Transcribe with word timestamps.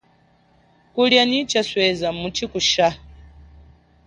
Kulia 0.93 1.23
nyi 1.29 1.39
chasweza, 1.51 2.07
muchikushaha. 2.19 2.99